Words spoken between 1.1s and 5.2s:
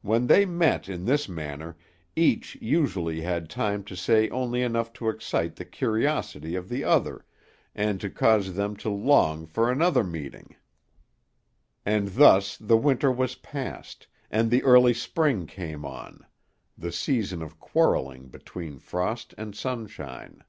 manner, each usually had time to say only enough to